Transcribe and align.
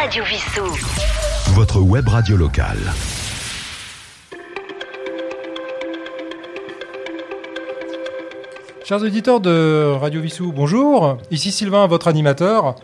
Radio 0.00 0.22
Vissou. 0.22 0.64
Votre 1.54 1.80
web 1.80 2.06
radio 2.06 2.36
locale. 2.36 2.78
Chers 8.84 9.02
auditeurs 9.02 9.40
de 9.40 9.96
Radio 9.98 10.20
Vissou, 10.20 10.52
bonjour. 10.52 11.18
Ici 11.32 11.50
Sylvain, 11.50 11.88
votre 11.88 12.06
animateur. 12.06 12.76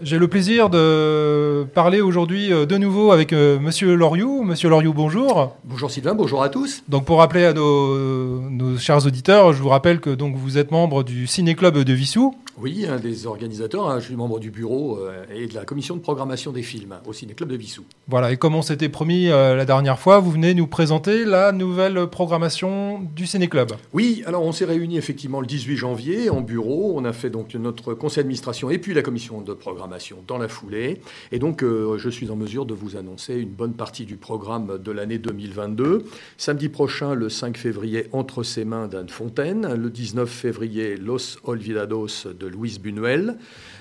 J'ai 0.00 0.16
le 0.16 0.28
plaisir 0.28 0.70
de 0.70 1.66
parler 1.74 2.00
aujourd'hui 2.00 2.50
euh, 2.50 2.64
de 2.64 2.78
nouveau 2.78 3.12
avec 3.12 3.34
euh, 3.34 3.58
Monsieur 3.58 3.94
Loriou. 3.94 4.42
Monsieur 4.42 4.70
Loriou, 4.70 4.94
bonjour. 4.94 5.58
Bonjour 5.64 5.90
Sylvain, 5.90 6.14
bonjour 6.14 6.42
à 6.42 6.48
tous. 6.48 6.82
Donc 6.88 7.04
pour 7.04 7.18
rappeler 7.18 7.44
à 7.44 7.52
nos, 7.52 8.40
nos 8.48 8.78
chers 8.78 9.04
auditeurs, 9.04 9.52
je 9.52 9.62
vous 9.62 9.68
rappelle 9.68 10.00
que 10.00 10.08
donc 10.08 10.36
vous 10.36 10.56
êtes 10.56 10.70
membre 10.70 11.02
du 11.02 11.26
Ciné 11.26 11.54
Club 11.54 11.76
de 11.76 11.92
Vissou. 11.92 12.34
Oui, 12.62 12.84
un 12.86 12.98
des 12.98 13.26
organisateurs. 13.26 13.88
hein, 13.88 14.00
je 14.00 14.04
suis 14.04 14.16
membre 14.16 14.38
du 14.38 14.50
bureau 14.50 14.98
euh, 14.98 15.24
et 15.34 15.46
de 15.46 15.54
la 15.54 15.64
commission 15.64 15.96
de 15.96 16.02
programmation 16.02 16.52
des 16.52 16.62
films 16.62 16.96
au 17.06 17.14
Ciné 17.14 17.32
Club 17.32 17.48
de 17.48 17.56
Vissou. 17.56 17.84
Voilà, 18.06 18.32
et 18.32 18.36
comme 18.36 18.54
on 18.54 18.60
s'était 18.60 18.90
promis 18.90 19.28
euh, 19.28 19.56
la 19.56 19.64
dernière 19.64 19.98
fois, 19.98 20.18
vous 20.18 20.30
venez 20.30 20.52
nous 20.52 20.66
présenter 20.66 21.24
la 21.24 21.52
nouvelle 21.52 22.06
programmation 22.08 23.00
du 23.16 23.26
Ciné 23.26 23.48
Club. 23.48 23.72
Oui, 23.94 24.22
alors 24.26 24.42
on 24.42 24.52
s'est 24.52 24.66
réunis 24.66 24.98
effectivement 24.98 25.40
le 25.40 25.46
18 25.46 25.76
janvier 25.78 26.28
en 26.28 26.42
bureau. 26.42 26.92
On 26.96 27.06
a 27.06 27.14
fait 27.14 27.30
donc 27.30 27.54
notre 27.54 27.94
conseil 27.94 28.24
d'administration 28.24 28.68
et 28.68 28.76
puis 28.76 28.92
la 28.92 29.00
commission 29.00 29.40
de 29.40 29.54
programmation 29.54 30.18
dans 30.26 30.36
la 30.36 30.48
foulée. 30.48 31.00
Et 31.32 31.38
donc 31.38 31.62
euh, 31.62 31.96
je 31.96 32.10
suis 32.10 32.30
en 32.30 32.36
mesure 32.36 32.66
de 32.66 32.74
vous 32.74 32.94
annoncer 32.96 33.36
une 33.36 33.48
bonne 33.48 33.72
partie 33.72 34.04
du 34.04 34.16
programme 34.16 34.76
de 34.76 34.92
l'année 34.92 35.16
2022. 35.18 36.04
Samedi 36.36 36.68
prochain, 36.68 37.14
le 37.14 37.30
5 37.30 37.56
février, 37.56 38.08
Entre 38.12 38.42
ses 38.42 38.66
mains 38.66 38.86
d'Anne 38.86 39.08
Fontaine. 39.08 39.72
Le 39.74 39.88
19 39.88 40.28
février, 40.28 40.96
Los 40.98 41.38
Olvidados 41.44 42.26
de 42.38 42.49
Louise 42.50 42.78
Buñuel. 42.80 43.36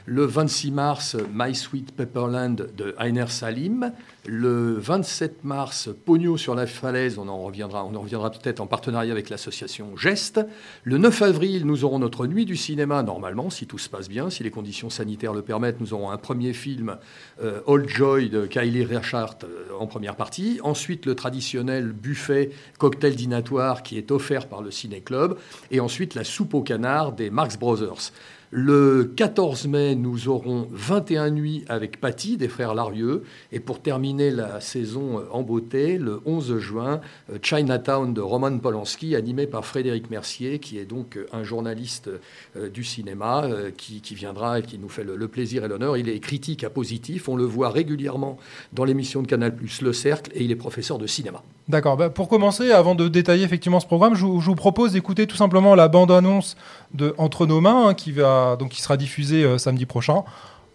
Le 0.06 0.26
26 0.26 0.72
mars, 0.72 1.18
My 1.34 1.54
Sweet 1.54 1.92
Pepperland 1.92 2.56
de 2.76 2.96
Heiner 2.98 3.28
Salim. 3.28 3.92
Le 4.26 4.74
27 4.74 5.44
mars, 5.44 5.90
Pogno 6.06 6.38
sur 6.38 6.54
la 6.54 6.68
falaise, 6.68 7.18
on 7.18 7.28
en 7.28 7.42
reviendra, 7.42 8.32
peut-être 8.32 8.60
en 8.60 8.68
partenariat 8.68 9.12
avec 9.12 9.30
l'association 9.30 9.96
Geste. 9.98 10.42
Le 10.84 10.98
9 10.98 11.22
avril, 11.22 11.66
nous 11.66 11.84
aurons 11.84 12.00
notre 12.00 12.28
nuit 12.28 12.46
du 12.46 12.56
cinéma, 12.56 13.02
normalement, 13.02 13.50
si 13.50 13.66
tout 13.66 13.78
se 13.78 13.90
passe 13.90 14.10
bien, 14.10 14.30
si 14.30 14.44
les 14.44 14.52
conditions 14.52 14.90
sanitaires 14.90 15.34
le 15.34 15.42
permettent, 15.42 15.80
nous 15.80 15.94
aurons 15.94 16.12
un 16.12 16.18
premier 16.18 16.54
film, 16.54 16.98
euh, 17.42 17.62
Old 17.66 17.88
Joy 17.90 18.30
de 18.30 18.46
Kylie 18.46 18.86
Reichardt 18.86 19.38
euh, 19.44 19.80
en 19.80 19.88
première 19.88 20.16
partie. 20.16 20.60
Ensuite, 20.64 21.06
le 21.06 21.16
traditionnel 21.16 21.92
buffet 21.92 22.52
cocktail 22.78 23.16
dînatoire 23.16 23.84
qui 23.84 23.98
est 23.98 24.12
offert 24.12 24.48
par 24.48 24.62
le 24.62 24.72
Ciné 24.72 25.02
Club. 25.02 25.38
Et 25.72 25.80
ensuite, 25.80 26.16
la 26.16 26.24
soupe 26.24 26.54
au 26.54 26.62
canard 26.62 27.14
des 27.14 27.30
Marx 27.30 27.58
Brothers. 27.58 28.12
Le 28.52 29.04
14 29.16 29.68
mai, 29.68 29.94
nous 29.94 30.28
aurons 30.28 30.68
21 30.72 31.30
nuits 31.30 31.66
avec 31.68 32.02
Patty, 32.02 32.36
des 32.36 32.48
frères 32.48 32.74
Larieux. 32.74 33.24
Et 33.52 33.60
pour 33.60 33.80
terminer 33.80 34.32
la 34.32 34.60
saison 34.60 35.24
en 35.32 35.44
beauté, 35.44 36.00
le 36.00 36.20
11 36.26 36.58
juin, 36.58 37.00
euh, 37.32 37.38
Chinatown 37.44 38.12
de 38.12 38.22
Roman 38.22 38.58
Polanski, 38.58 39.16
animé 39.16 39.46
par 39.46 39.66
Frédéric 39.66 40.10
Mercier, 40.10 40.58
qui 40.58 40.80
est 40.80 40.86
donc 40.86 41.18
euh, 41.18 41.28
un 41.32 41.44
journaliste 41.44 42.10
euh, 42.58 42.70
du 42.70 42.84
cinéma, 42.84 43.44
euh, 43.44 43.70
qui, 43.76 44.02
viendra 44.16 44.60
et 44.60 44.62
qui 44.64 44.80
nous 44.80 44.90
fait 44.90 45.04
le, 45.04 45.28
plaisir 45.28 45.64
et 45.64 45.68
l'honneur. 45.68 45.98
Il 45.98 46.10
est 46.10 46.20
critique 46.20 46.64
à 46.64 46.72
positif. 46.72 47.30
On 47.30 47.36
le 47.36 47.44
voit 47.44 47.70
régulièrement 47.70 48.38
dans 48.74 48.84
l'émission 48.84 49.22
de 49.22 49.28
Canal+, 49.28 49.56
Le 49.82 49.94
Cercle, 49.94 50.32
et 50.34 50.44
il 50.44 50.52
est 50.52 50.56
professeur 50.56 50.98
de 50.98 51.06
cinéma. 51.06 51.44
D'accord. 51.68 51.98
Bah, 51.98 52.10
pour 52.10 52.30
commencer, 52.30 52.72
avant 52.72 52.96
de 52.96 53.08
détailler 53.08 53.44
effectivement 53.44 53.80
ce 53.80 53.86
programme, 53.86 54.16
je 54.16 54.26
vous 54.26 54.56
propose 54.56 54.94
d'écouter 54.94 55.28
tout 55.28 55.36
simplement 55.36 55.76
la 55.76 55.88
bande-annonce 55.88 56.58
de 56.96 57.14
Entre 57.20 57.46
nos 57.46 57.62
mains, 57.62 57.90
hein, 57.90 57.94
qui, 57.94 58.12
va, 58.12 58.39
donc, 58.58 58.70
qui 58.70 58.82
sera 58.82 58.98
diffusée 58.98 59.44
euh, 59.44 59.58
samedi 59.58 59.86
prochain. 59.86 60.24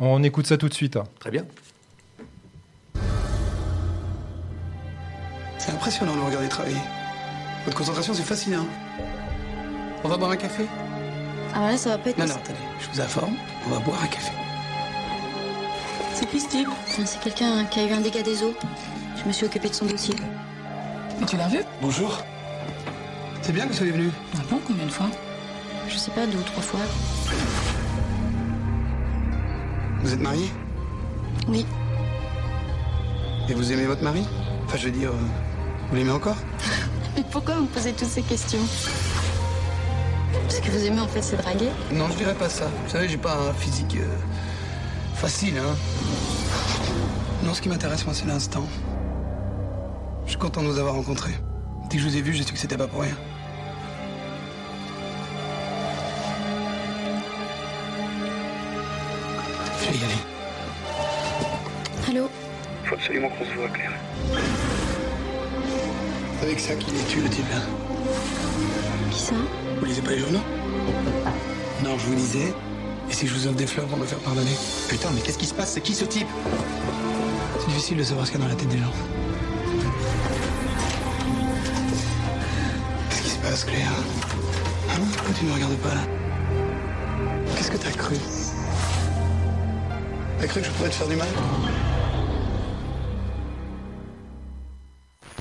On 0.00 0.22
écoute 0.22 0.46
ça 0.46 0.56
tout 0.56 0.68
de 0.68 0.74
suite. 0.74 0.98
Très 1.20 1.30
bien. 1.30 1.44
C'est 5.58 5.72
impressionnant 5.72 6.14
de 6.14 6.18
vous 6.18 6.26
regarder 6.26 6.48
travailler. 6.48 6.80
Votre 7.64 7.78
concentration, 7.78 8.12
c'est 8.12 8.22
fascinant. 8.22 8.66
On 10.02 10.08
va 10.08 10.16
boire 10.16 10.32
un 10.32 10.36
café? 10.36 10.66
Ah 11.54 11.66
ouais, 11.66 11.76
ça 11.76 11.90
va 11.90 11.98
pas 11.98 12.10
être. 12.10 12.18
Non, 12.18 12.26
non, 12.26 12.34
attendez, 12.34 12.58
je 12.80 12.90
vous 12.90 13.00
informe, 13.00 13.34
on 13.66 13.70
va 13.70 13.78
boire 13.78 14.02
un 14.02 14.06
café. 14.06 14.32
C'est 16.12 16.26
qui 16.26 16.40
ce 16.40 16.48
type 16.48 16.68
C'est 16.88 17.20
quelqu'un 17.20 17.64
qui 17.64 17.80
a 17.80 17.84
eu 17.86 17.92
un 17.92 18.00
dégât 18.00 18.22
des 18.22 18.42
eaux. 18.42 18.54
Je 19.16 19.24
me 19.26 19.32
suis 19.32 19.46
occupée 19.46 19.68
de 19.68 19.74
son 19.74 19.86
dossier. 19.86 20.14
Mais 21.18 21.26
tu 21.26 21.36
l'as 21.36 21.48
vu? 21.48 21.60
Bonjour. 21.80 22.18
C'est 23.40 23.52
bien 23.52 23.64
que 23.64 23.70
vous 23.70 23.76
soyez 23.76 23.92
venu. 23.92 24.10
Ah 24.36 24.40
bon, 24.50 24.60
combien 24.66 24.84
de 24.84 24.90
fois? 24.90 25.06
Je 25.88 25.96
sais 25.96 26.10
pas, 26.10 26.26
deux 26.26 26.38
ou 26.38 26.42
trois 26.42 26.62
fois. 26.62 26.80
Vous 30.02 30.12
êtes 30.12 30.20
marié? 30.20 30.50
Oui. 31.48 31.66
Et 33.48 33.54
vous 33.54 33.72
aimez 33.72 33.86
votre 33.86 34.02
mari? 34.02 34.26
Enfin, 34.66 34.76
je 34.78 34.86
veux 34.86 34.90
dire, 34.92 35.10
euh, 35.10 35.88
vous 35.90 35.96
l'aimez 35.96 36.10
encore? 36.10 36.36
Mais 37.16 37.22
pourquoi 37.30 37.56
vous 37.56 37.62
me 37.62 37.68
posez 37.68 37.92
toutes 37.92 38.08
ces 38.08 38.22
questions? 38.22 38.60
Ce 40.48 40.60
que 40.60 40.70
vous 40.70 40.84
aimez 40.84 41.00
en 41.00 41.08
fait, 41.08 41.22
c'est 41.22 41.36
draguer? 41.36 41.68
Non, 41.92 42.08
je 42.10 42.16
dirais 42.16 42.34
pas 42.34 42.48
ça. 42.48 42.66
Vous 42.84 42.90
savez, 42.90 43.08
j'ai 43.08 43.16
pas 43.18 43.36
un 43.36 43.52
physique 43.52 43.96
euh, 43.96 44.16
facile, 45.14 45.58
hein. 45.58 45.76
Non, 47.44 47.54
ce 47.54 47.60
qui 47.60 47.68
m'intéresse, 47.68 48.04
moi, 48.04 48.14
c'est 48.14 48.26
l'instant. 48.26 48.66
Je 50.24 50.30
suis 50.30 50.38
content 50.38 50.62
de 50.62 50.68
vous 50.68 50.78
avoir 50.78 50.94
rencontré. 50.94 51.30
Dès 51.90 51.96
que 51.96 52.02
je 52.02 52.08
vous 52.08 52.16
ai 52.16 52.22
vu, 52.22 52.32
j'ai 52.32 52.42
su 52.42 52.52
que 52.52 52.58
c'était 52.58 52.78
pas 52.78 52.86
pour 52.88 53.02
rien. 53.02 53.16
Absolument 63.04 63.28
qu'on 63.28 63.44
se 63.44 63.52
voit, 63.52 63.68
Claire. 63.68 63.92
C'est 66.40 66.46
avec 66.46 66.58
ça 66.58 66.74
qu'il 66.74 66.96
est 66.96 67.06
tué, 67.06 67.20
le 67.20 67.28
type, 67.28 67.44
là. 67.50 67.60
Qui 69.10 69.20
ça? 69.20 69.34
Vous 69.78 69.84
lisez 69.84 70.00
pas 70.00 70.12
les 70.12 70.20
journaux? 70.20 70.40
Non, 71.84 71.98
je 71.98 72.06
vous 72.06 72.14
lisais. 72.14 72.54
Et 73.10 73.12
si 73.12 73.26
je 73.26 73.34
vous 73.34 73.46
offre 73.46 73.56
des 73.56 73.66
fleurs 73.66 73.86
pour 73.88 73.98
me 73.98 74.06
faire 74.06 74.18
pardonner? 74.20 74.56
Putain, 74.88 75.10
mais 75.14 75.20
qu'est-ce 75.20 75.36
qui 75.36 75.44
se 75.44 75.52
passe? 75.52 75.72
C'est 75.72 75.82
qui 75.82 75.94
ce 75.94 76.06
type? 76.06 76.26
C'est 77.60 77.66
difficile 77.66 77.98
de 77.98 78.04
savoir 78.04 78.26
ce 78.26 78.32
qu'il 78.32 78.40
y 78.40 78.42
a 78.42 78.46
dans 78.46 78.54
la 78.54 78.58
tête 78.58 78.70
des 78.70 78.78
gens. 78.78 78.92
Qu'est-ce 83.10 83.22
qui 83.22 83.28
se 83.28 83.38
passe, 83.38 83.64
Claire? 83.64 83.92
Hein 84.88 85.02
Pourquoi 85.12 85.34
tu 85.38 85.44
ne 85.44 85.50
me 85.50 85.54
regardes 85.56 85.76
pas, 85.76 85.94
là? 85.94 86.06
Qu'est-ce 87.54 87.70
que 87.70 87.76
t'as 87.76 87.90
cru? 87.90 88.16
T'as 90.40 90.46
cru 90.46 90.60
que 90.60 90.66
je 90.66 90.72
pourrais 90.72 90.88
te 90.88 90.94
faire 90.94 91.08
du 91.08 91.16
mal? 91.16 91.28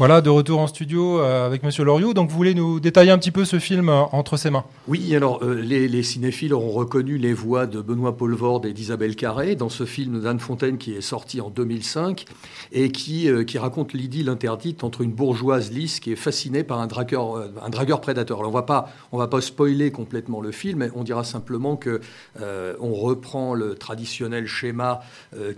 Voilà, 0.00 0.22
de 0.22 0.30
retour 0.30 0.60
en 0.60 0.66
studio 0.66 1.20
euh, 1.20 1.44
avec 1.44 1.62
Monsieur 1.62 1.84
Loriot. 1.84 2.14
Donc, 2.14 2.30
vous 2.30 2.36
voulez 2.38 2.54
nous 2.54 2.80
détailler 2.80 3.10
un 3.10 3.18
petit 3.18 3.30
peu 3.30 3.44
ce 3.44 3.58
film 3.58 3.90
euh, 3.90 4.00
Entre 4.12 4.38
ses 4.38 4.48
mains? 4.48 4.64
Oui, 4.88 5.14
alors 5.14 5.44
euh, 5.44 5.60
les, 5.60 5.88
les 5.88 6.02
cinéphiles 6.02 6.54
auront 6.54 6.70
reconnu 6.70 7.18
les 7.18 7.34
voix 7.34 7.66
de 7.66 7.82
Benoît 7.82 8.16
Poelvoorde 8.16 8.64
et 8.64 8.72
d'Isabelle 8.72 9.14
Carré 9.14 9.56
dans 9.56 9.68
ce 9.68 9.84
film 9.84 10.22
d'Anne 10.22 10.40
Fontaine 10.40 10.78
qui 10.78 10.94
est 10.94 11.02
sorti 11.02 11.42
en 11.42 11.50
2005 11.50 12.24
et 12.72 12.90
qui, 12.92 13.28
qui 13.46 13.58
raconte 13.58 13.92
l'idylle 13.92 14.30
interdite 14.30 14.84
entre 14.84 15.02
une 15.02 15.12
bourgeoise 15.12 15.70
lisse 15.70 16.00
qui 16.00 16.12
est 16.12 16.16
fascinée 16.16 16.64
par 16.64 16.80
un 16.80 16.86
dragueur, 16.86 17.50
un 17.62 17.68
dragueur 17.68 18.00
prédateur. 18.00 18.38
Alors 18.38 18.52
on 18.52 18.54
va 18.54 18.62
pas, 18.62 18.88
on 19.12 19.18
va 19.18 19.28
pas 19.28 19.42
spoiler 19.42 19.90
complètement 19.90 20.40
le 20.40 20.50
film, 20.50 20.78
mais 20.78 20.88
on 20.94 21.04
dira 21.04 21.24
simplement 21.24 21.76
que 21.76 22.00
on 22.40 22.94
reprend 22.94 23.52
le 23.52 23.74
traditionnel 23.74 24.46
schéma 24.46 25.00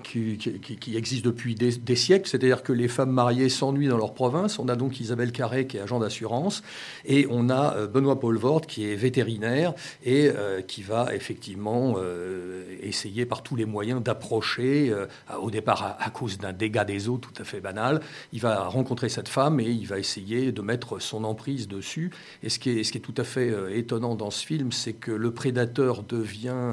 qui- 0.02 0.36
qui 0.36 0.96
existe 0.96 1.24
depuis 1.24 1.54
des, 1.54 1.76
des 1.76 1.96
siècles, 1.96 2.28
c'est-à-dire 2.28 2.64
que 2.64 2.72
les 2.72 2.88
femmes 2.88 3.12
mariées 3.12 3.48
s'ennuient 3.48 3.86
dans 3.86 3.98
leur 3.98 4.14
province. 4.14 4.31
On 4.58 4.68
a 4.68 4.76
donc 4.76 5.00
Isabelle 5.00 5.32
Carré 5.32 5.66
qui 5.66 5.76
est 5.76 5.80
agent 5.80 6.00
d'assurance 6.00 6.62
et 7.04 7.26
on 7.30 7.50
a 7.50 7.76
euh, 7.76 7.86
Benoît 7.86 8.18
Poelvoorde 8.18 8.66
qui 8.66 8.88
est 8.88 8.96
vétérinaire 8.96 9.74
et 10.04 10.28
euh, 10.28 10.62
qui 10.62 10.82
va 10.82 11.14
effectivement 11.14 11.94
euh, 11.98 12.64
essayer 12.80 13.26
par 13.26 13.42
tous 13.42 13.56
les 13.56 13.66
moyens 13.66 14.02
d'approcher, 14.02 14.92
au 15.40 15.50
départ 15.50 15.96
à, 15.98 16.10
cause 16.10 16.38
d'un 16.38 16.52
dégât 16.52 16.84
des 16.84 17.08
eaux 17.08 17.18
tout 17.18 17.32
à 17.40 17.44
fait 17.44 17.60
banal, 17.60 18.00
il 18.32 18.40
va 18.40 18.64
rencontrer 18.64 19.08
cette 19.08 19.28
femme 19.28 19.60
et 19.60 19.68
il 19.68 19.86
va 19.86 19.98
essayer 19.98 20.52
de 20.52 20.62
mettre 20.62 21.00
son 21.00 21.24
emprise 21.24 21.68
dessus. 21.68 22.10
Et 22.42 22.48
ce 22.48 22.58
qui 22.58 22.70
est, 22.70 22.84
ce 22.84 22.92
qui 22.92 22.98
est 22.98 23.02
tout 23.02 23.14
à 23.16 23.24
fait 23.24 23.52
étonnant 23.76 24.14
dans 24.14 24.30
ce 24.30 24.44
film, 24.44 24.72
c'est 24.72 24.94
que 24.94 25.12
le 25.12 25.32
prédateur 25.32 26.02
devient 26.02 26.72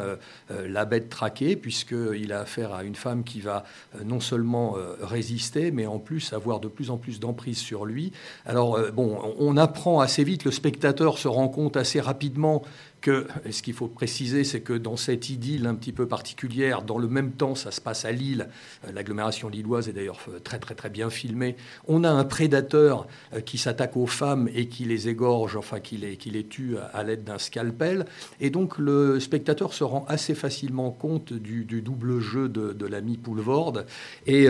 la 0.50 0.86
bête 0.86 1.10
traquée, 1.10 1.56
puisqu'il 1.56 2.34
a 2.34 2.42
affaire 2.42 2.74
à 2.74 2.84
une 2.84 2.96
femme 2.96 3.24
qui 3.24 3.42
va 3.42 3.66
non 4.04 4.20
seulement 4.20 4.76
résister, 5.02 5.72
mais 5.72 5.86
en 5.86 6.00
plus 6.00 6.34
avoir 6.34 6.60
de 6.60 6.68
plus 6.68 6.90
en 6.90 6.98
plus 6.98 7.20
d'emprise 7.20 7.49
sur 7.54 7.86
lui. 7.86 8.12
Alors, 8.46 8.76
euh, 8.76 8.92
bon, 8.92 9.18
on 9.40 9.50
on 9.50 9.58
apprend 9.58 10.00
assez 10.00 10.24
vite, 10.24 10.46
le 10.46 10.52
spectateur 10.52 11.18
se 11.18 11.28
rend 11.28 11.48
compte 11.48 11.76
assez 11.76 12.00
rapidement 12.00 12.62
que 13.02 13.28
ce 13.50 13.62
qu'il 13.62 13.74
faut 13.74 13.88
préciser, 13.88 14.44
c'est 14.44 14.62
que 14.62 14.74
dans 14.74 14.98
cette 14.98 15.30
idylle 15.30 15.68
un 15.68 15.76
petit 15.76 15.92
peu 15.92 16.08
particulière, 16.08 16.82
dans 16.82 16.98
le 16.98 17.08
même 17.08 17.32
temps, 17.32 17.56
ça 17.56 17.72
se 17.72 17.82
passe 17.82 18.06
à 18.06 18.12
Lille. 18.12 18.50
Euh, 18.88 18.92
l'agglomération 18.92 19.50
lilloise 19.50 19.88
est 19.88 19.94
d'ailleurs 19.94 20.20
euh, 20.30 20.40
très 20.40 20.60
très 20.60 20.76
très 20.76 20.90
bien 20.90 21.10
filmée. 21.10 21.56
On 21.88 22.04
a 22.04 22.10
un 22.10 22.24
prédateur 22.24 23.08
qui 23.46 23.58
s'attaque 23.58 23.96
aux 23.96 24.08
femmes 24.08 24.50
et 24.54 24.68
qui 24.68 24.86
les 24.86 25.08
égorge, 25.08 25.56
enfin 25.56 25.80
qui 25.80 25.98
les, 25.98 26.18
qui 26.18 26.30
les 26.30 26.46
tue 26.46 26.76
à, 26.94 27.04
l'aide 27.04 27.24
d'un 27.24 27.38
scalpel. 27.38 28.06
Et 28.40 28.50
donc 28.50 28.78
le 28.78 29.20
spectateur 29.20 29.74
se 29.74 29.84
rend 29.84 30.06
assez 30.08 30.36
facilement 30.36 30.92
compte 30.92 31.34
du, 31.34 31.64
double 31.82 32.20
jeu 32.20 32.50
de, 32.50 32.74
de 32.74 32.86
l'ami 32.86 33.18
Poulvorde 33.18 33.86
et 34.28 34.48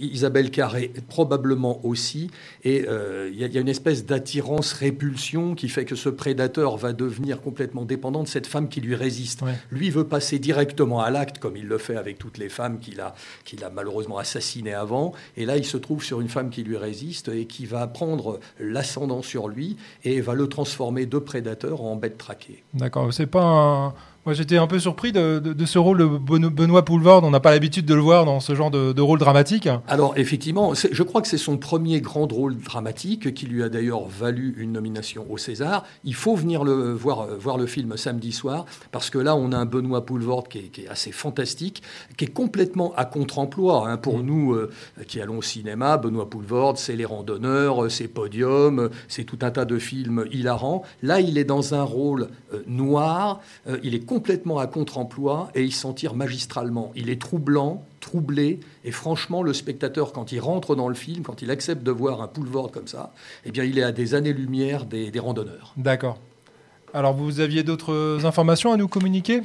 Isabelle 0.00 0.50
Carré 0.50 0.92
probablement 1.08 1.84
aussi. 1.84 2.30
Et 2.64 2.86
il 2.88 3.38
y, 3.38 3.58
a 3.58 3.60
une 3.60 3.68
espèce 3.68 4.04
d'attirance-répulsion 4.06 5.54
qui 5.54 5.68
fait 5.68 5.84
que 5.84 5.96
ce 5.96 6.08
prédateur 6.08 6.76
va 6.76 6.92
devenir 6.92 7.40
complètement 7.40 7.67
dépendant 7.84 8.22
de 8.22 8.28
cette 8.28 8.46
femme 8.46 8.68
qui 8.68 8.80
lui 8.80 8.94
résiste. 8.94 9.42
Lui 9.70 9.90
veut 9.90 10.06
passer 10.06 10.38
directement 10.38 11.00
à 11.00 11.10
l'acte, 11.10 11.38
comme 11.38 11.56
il 11.56 11.66
le 11.66 11.78
fait 11.78 11.96
avec 11.96 12.18
toutes 12.18 12.38
les 12.38 12.48
femmes 12.48 12.78
qu'il 12.78 13.00
a, 13.00 13.14
qu'il 13.44 13.64
a 13.64 13.70
malheureusement 13.70 14.18
assassinées 14.18 14.74
avant. 14.74 15.12
Et 15.36 15.44
là, 15.44 15.56
il 15.56 15.64
se 15.64 15.76
trouve 15.76 16.02
sur 16.02 16.20
une 16.20 16.28
femme 16.28 16.50
qui 16.50 16.62
lui 16.62 16.76
résiste 16.76 17.28
et 17.28 17.46
qui 17.46 17.66
va 17.66 17.86
prendre 17.86 18.40
l'ascendant 18.58 19.22
sur 19.22 19.48
lui 19.48 19.76
et 20.04 20.20
va 20.20 20.34
le 20.34 20.48
transformer 20.48 21.06
de 21.06 21.18
prédateur 21.18 21.82
en 21.82 21.96
bête 21.96 22.18
traquée. 22.18 22.62
D'accord, 22.74 23.12
c'est 23.12 23.26
pas 23.26 23.44
un 23.44 23.94
moi, 24.28 24.34
j'étais 24.34 24.58
un 24.58 24.66
peu 24.66 24.78
surpris 24.78 25.10
de, 25.10 25.64
ce 25.64 25.78
rôle 25.78 25.96
de 26.00 26.48
Benoît 26.48 26.84
Poulvord. 26.84 27.24
On 27.24 27.30
n'a 27.30 27.40
pas 27.40 27.50
l'habitude 27.50 27.86
de 27.86 27.94
le 27.94 28.02
voir 28.02 28.26
dans 28.26 28.40
ce 28.40 28.54
genre 28.54 28.70
de, 28.70 29.00
rôle 29.00 29.18
dramatique. 29.18 29.70
Alors, 29.88 30.18
effectivement, 30.18 30.74
je 30.74 31.02
crois 31.02 31.22
que 31.22 31.28
c'est 31.28 31.38
son 31.38 31.56
premier 31.56 32.02
grand 32.02 32.30
rôle 32.30 32.58
dramatique 32.58 33.32
qui 33.32 33.46
lui 33.46 33.62
a 33.62 33.70
d'ailleurs 33.70 34.06
valu 34.06 34.54
une 34.58 34.72
nomination 34.72 35.24
au 35.30 35.38
César. 35.38 35.86
Il 36.04 36.12
faut 36.12 36.34
venir 36.34 36.62
le 36.62 36.92
voir, 36.92 37.26
voir 37.40 37.56
le 37.56 37.64
film 37.64 37.96
samedi 37.96 38.32
soir 38.32 38.66
parce 38.92 39.08
que 39.08 39.16
là, 39.16 39.34
on 39.34 39.50
a 39.50 39.56
un 39.56 39.64
Benoît 39.64 40.04
Poulvord 40.04 40.48
qui 40.48 40.58
est, 40.58 40.88
assez 40.90 41.10
fantastique, 41.10 41.82
qui 42.18 42.26
est 42.26 42.32
complètement 42.34 42.92
à 42.96 43.06
contre-emploi. 43.06 43.88
Hein. 43.88 43.96
Pour 43.96 44.18
mm. 44.18 44.26
nous 44.26 44.52
euh, 44.52 44.70
qui 45.06 45.22
allons 45.22 45.38
au 45.38 45.42
cinéma, 45.42 45.96
Benoît 45.96 46.28
Poulvord, 46.28 46.76
c'est 46.76 46.96
Les 46.96 47.06
Randonneurs, 47.06 47.84
euh, 47.84 47.88
c'est 47.88 48.08
Podium, 48.08 48.90
c'est 49.08 49.24
tout 49.24 49.38
un 49.40 49.50
tas 49.50 49.64
de 49.64 49.78
films 49.78 50.26
hilarants. 50.30 50.82
Là, 51.02 51.22
il 51.22 51.38
est 51.38 51.44
dans 51.44 51.72
un 51.72 51.82
rôle 51.82 52.28
euh, 52.52 52.62
noir. 52.66 53.40
il 53.82 53.94
est 53.94 54.04
complètement 54.04 54.17
à 54.58 54.66
contre-emploi 54.66 55.50
et 55.54 55.62
il 55.62 55.72
s'en 55.72 55.92
tire 55.92 56.14
magistralement. 56.14 56.92
Il 56.94 57.10
est 57.10 57.20
troublant, 57.20 57.84
troublé, 58.00 58.60
et 58.84 58.90
franchement, 58.90 59.42
le 59.42 59.52
spectateur, 59.52 60.12
quand 60.12 60.32
il 60.32 60.40
rentre 60.40 60.74
dans 60.74 60.88
le 60.88 60.94
film, 60.94 61.22
quand 61.22 61.42
il 61.42 61.50
accepte 61.50 61.82
de 61.82 61.90
voir 61.90 62.22
un 62.22 62.28
Poulvord 62.28 62.70
comme 62.70 62.86
ça, 62.86 63.12
eh 63.44 63.50
bien, 63.50 63.64
il 63.64 63.78
est 63.78 63.82
à 63.82 63.92
des 63.92 64.14
années-lumière 64.14 64.84
des, 64.84 65.10
des 65.10 65.18
randonneurs. 65.18 65.72
D'accord. 65.76 66.18
Alors, 66.94 67.12
vous 67.12 67.40
aviez 67.40 67.62
d'autres 67.62 68.20
informations 68.24 68.72
à 68.72 68.76
nous 68.76 68.88
communiquer? 68.88 69.42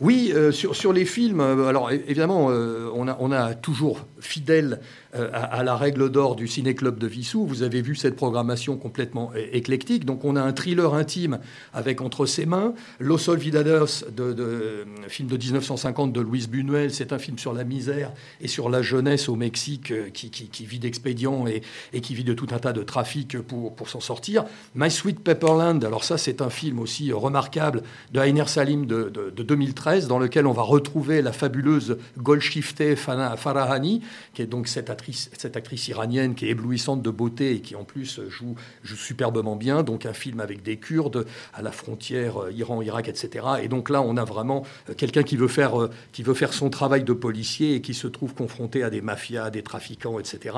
Oui, 0.00 0.32
euh, 0.34 0.50
sur, 0.50 0.74
sur, 0.74 0.94
les 0.94 1.04
films, 1.04 1.40
euh, 1.40 1.66
alors 1.66 1.90
évidemment, 1.90 2.48
euh, 2.48 2.90
on, 2.94 3.06
a, 3.06 3.18
on, 3.20 3.30
a, 3.32 3.52
toujours 3.52 4.06
fidèle 4.18 4.80
à, 5.12 5.64
la 5.64 5.76
règle 5.76 6.08
d'or 6.08 6.36
du 6.36 6.46
Ciné-Club 6.46 6.98
de 6.98 7.08
Vissou. 7.08 7.44
Vous 7.44 7.64
avez 7.64 7.82
vu 7.82 7.96
cette 7.96 8.14
programmation 8.14 8.76
complètement 8.76 9.32
éclectique. 9.34 10.04
Donc 10.04 10.24
on 10.24 10.36
a 10.36 10.40
un 10.40 10.52
thriller 10.52 10.94
intime 10.94 11.40
avec 11.74 12.00
entre 12.00 12.26
ses 12.26 12.46
mains 12.46 12.74
Los 13.00 13.28
Olvidados, 13.28 14.04
de, 14.14 14.32
de, 14.32 14.84
film 15.08 15.28
de 15.28 15.36
1950 15.36 16.12
de 16.12 16.20
Luis 16.20 16.46
Buñuel. 16.46 16.92
C'est 16.92 17.12
un 17.12 17.18
film 17.18 17.38
sur 17.38 17.52
la 17.52 17.64
misère 17.64 18.12
et 18.40 18.46
sur 18.46 18.68
la 18.68 18.82
jeunesse 18.82 19.28
au 19.28 19.34
Mexique 19.34 19.92
qui, 20.12 20.30
qui, 20.30 20.64
vit 20.64 20.78
d'expédients 20.78 21.48
et, 21.48 21.62
et, 21.92 22.00
qui 22.00 22.14
vit 22.14 22.24
de 22.24 22.34
tout 22.34 22.48
un 22.52 22.60
tas 22.60 22.72
de 22.72 22.84
trafic 22.84 23.40
pour, 23.40 23.74
pour 23.74 23.88
s'en 23.88 24.00
sortir. 24.00 24.44
My 24.76 24.92
Sweet 24.92 25.24
Pepperland, 25.24 25.82
alors 25.82 26.04
ça 26.04 26.18
c'est 26.18 26.40
un 26.40 26.50
film 26.50 26.78
aussi 26.78 27.10
remarquable 27.10 27.82
de 28.12 28.20
Heiner 28.20 28.46
Salim 28.46 28.86
de, 28.86 29.08
de 29.08 29.42
2013 29.42 29.89
dans 29.98 30.18
lequel 30.18 30.46
on 30.46 30.52
va 30.52 30.62
retrouver 30.62 31.20
la 31.22 31.32
fabuleuse 31.32 31.98
Golshifteh 32.18 32.96
Farahani, 32.96 34.02
qui 34.34 34.42
est 34.42 34.46
donc 34.46 34.68
cette 34.68 34.90
actrice, 34.90 35.88
iranienne 35.88 36.34
qui 36.34 36.46
est 36.46 36.50
éblouissante 36.50 37.02
de 37.02 37.10
beauté 37.10 37.56
et 37.56 37.60
qui 37.60 37.74
en 37.74 37.84
plus 37.84 38.20
joue, 38.28 38.54
superbement 38.84 39.56
bien. 39.56 39.82
Donc 39.82 40.06
un 40.06 40.12
film 40.12 40.40
avec 40.40 40.62
des 40.62 40.76
Kurdes 40.76 41.26
à 41.54 41.62
la 41.62 41.72
frontière 41.72 42.44
euh, 42.44 42.52
Iran-Irak, 42.52 43.08
etc. 43.08 43.46
Et 43.62 43.68
donc 43.68 43.90
là, 43.90 44.02
on 44.02 44.16
a 44.16 44.24
vraiment 44.24 44.64
euh, 44.88 44.94
quelqu'un 44.94 45.22
qui 45.22 45.36
veut 45.36 45.48
faire, 45.48 45.80
euh, 45.80 45.90
qui 46.12 46.22
veut 46.22 46.34
faire 46.34 46.52
son 46.52 46.70
travail 46.70 47.02
de 47.02 47.12
policier 47.12 47.74
et 47.74 47.80
qui 47.80 47.94
se 47.94 48.06
trouve 48.06 48.34
confronté 48.34 48.82
à 48.82 48.90
des 48.90 49.00
mafias, 49.00 49.50
des 49.50 49.62
trafiquants, 49.62 50.18
etc. 50.18 50.56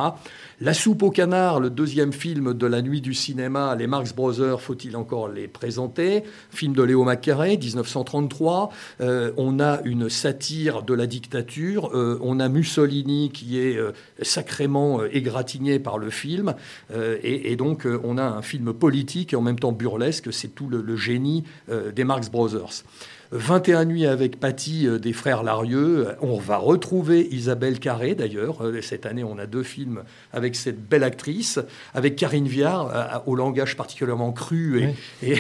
La 0.61 0.75
soupe 0.75 1.03
au 1.03 1.11
canard, 1.11 1.61
le 1.61 1.71
deuxième 1.71 2.13
film 2.13 2.55
de 2.55 2.67
la 2.67 2.83
nuit 2.83 3.01
du 3.01 3.15
cinéma, 3.15 3.75
les 3.77 3.87
Marx 3.87 4.13
Brothers, 4.13 4.61
faut-il 4.61 4.97
encore 4.97 5.29
les 5.29 5.49
présenter? 5.49 6.25
Film 6.51 6.75
de 6.75 6.83
Léo 6.83 7.05
Macquaret, 7.05 7.57
1933. 7.57 8.71
Euh, 9.01 9.22
on 9.37 9.61
a 9.61 9.81
une 9.85 10.09
satire 10.09 10.83
de 10.83 10.95
la 10.95 11.07
dictature, 11.07 11.91
euh, 11.95 12.19
on 12.23 12.41
a 12.41 12.49
Mussolini 12.49 13.31
qui 13.31 13.59
est 13.59 13.77
euh, 13.77 13.93
sacrément 14.23 15.05
égratigné 15.05 15.79
par 15.79 15.99
le 15.99 16.11
film, 16.11 16.55
et, 17.23 17.57
donc 17.57 17.87
on 18.05 18.19
a 18.19 18.25
un 18.25 18.43
film 18.43 18.73
politique 18.73 19.33
et 19.33 19.37
en 19.37 19.43
même 19.43 19.59
temps 19.59 19.73
burlesque, 19.73 20.33
c'est 20.33 20.55
tout 20.55 20.69
le 20.69 20.97
génie 20.97 21.45
des 21.95 22.05
Marx 22.05 22.31
Brothers. 22.31 22.85
21 23.33 23.87
nuits 23.87 24.07
avec 24.07 24.39
Patty 24.39 24.87
euh, 24.87 24.99
des 24.99 25.15
frères 25.15 25.43
Larieux. 25.43 26.09
On 26.21 26.39
va 26.39 26.59
retrouver 26.59 27.27
Isabelle 27.31 27.81
Carré 27.81 28.15
d'ailleurs. 28.15 28.63
Euh, 28.63 28.83
cette 28.83 29.07
année, 29.07 29.25
on 29.25 29.39
a 29.39 29.47
deux 29.47 29.63
films 29.63 30.03
avec 30.33 30.55
cette 30.55 30.87
belle 30.87 31.03
actrice, 31.03 31.59
avec 31.95 32.17
Karine 32.17 32.47
Viard 32.47 32.91
euh, 32.95 33.19
au 33.27 33.35
langage 33.35 33.77
particulièrement 33.77 34.33
cru. 34.33 34.91
Et, 35.23 35.37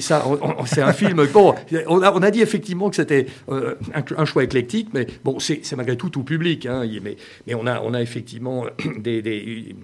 ça, 0.00 0.24
c'est 0.66 0.82
un 0.82 0.92
film. 0.92 1.24
Bon, 1.32 1.54
on 1.86 2.02
a, 2.02 2.12
on 2.12 2.22
a 2.22 2.30
dit 2.30 2.40
effectivement 2.40 2.90
que 2.90 2.96
c'était 2.96 3.26
un, 3.48 4.24
choix 4.24 4.42
éclectique, 4.42 4.88
mais 4.92 5.06
bon, 5.24 5.38
c'est 5.38 5.76
malgré 5.76 5.96
tout 5.96 6.10
tout 6.10 6.24
public. 6.24 6.66
Hein, 6.66 6.84
mais, 7.02 7.16
mais 7.46 7.54
on, 7.54 7.66
a, 7.66 7.80
on 7.80 7.94
a 7.94 8.02
effectivement 8.02 8.64
des, 8.98 9.22
des 9.22 9.76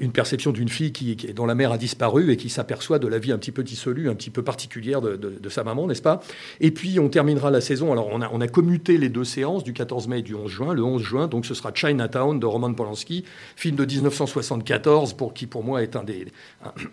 une 0.00 0.12
perception 0.12 0.52
d'une 0.52 0.68
fille 0.68 0.92
qui, 0.92 1.16
dont 1.34 1.46
la 1.46 1.54
mère 1.54 1.72
a 1.72 1.78
disparu 1.78 2.32
et 2.32 2.36
qui 2.36 2.48
s'aperçoit 2.48 2.98
de 2.98 3.08
la 3.08 3.18
vie 3.18 3.32
un 3.32 3.38
petit 3.38 3.52
peu 3.52 3.62
dissolue, 3.62 4.08
un 4.08 4.14
petit 4.14 4.30
peu 4.30 4.42
particulière 4.42 5.00
de, 5.00 5.48
sa 5.48 5.64
maman, 5.64 5.86
n'est-ce 5.86 6.02
pas? 6.02 6.20
Et 6.60 6.70
puis 6.70 6.98
on 6.98 7.08
terminera 7.08 7.50
la 7.50 7.60
saison. 7.60 7.92
Alors 7.92 8.08
on 8.10 8.20
a, 8.20 8.28
on 8.32 8.40
a 8.40 8.48
commuté 8.48 8.98
les 8.98 9.08
deux 9.08 9.24
séances 9.24 9.64
du 9.64 9.72
14 9.72 10.08
mai 10.08 10.18
et 10.20 10.22
du 10.22 10.34
11 10.34 10.50
juin. 10.50 10.74
Le 10.74 10.82
11 10.82 11.02
juin, 11.02 11.28
donc 11.28 11.46
ce 11.46 11.54
sera 11.54 11.72
Chinatown 11.72 12.38
de 12.40 12.46
Roman 12.46 12.72
Polanski, 12.74 13.24
film 13.56 13.76
de 13.76 13.84
1974 13.84 15.14
pour 15.14 15.34
qui 15.34 15.46
pour 15.46 15.62
moi 15.62 15.82
est 15.82 15.96
un 15.96 16.04
des, 16.04 16.26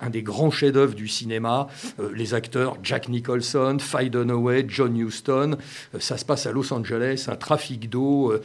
un, 0.01 0.10
des 0.10 0.24
grands 0.24 0.51
chefs-d'œuvre 0.51 0.95
du 0.95 1.07
cinéma. 1.07 1.68
Euh, 2.00 2.12
les 2.13 2.33
acteurs 2.33 2.77
Jack 2.83 3.10
Nicholson, 3.10 3.77
Faye 3.80 4.10
Dunaway, 4.10 4.65
John 4.68 4.95
Huston. 4.98 5.57
Euh, 5.95 6.00
ça 6.00 6.18
se 6.18 6.25
passe 6.25 6.45
à 6.45 6.51
Los 6.51 6.74
Angeles, 6.74 7.25
un 7.27 7.36
trafic 7.36 7.89
d'eau 7.89 8.31
euh, 8.31 8.42